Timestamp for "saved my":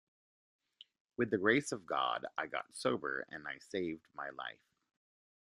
3.59-4.31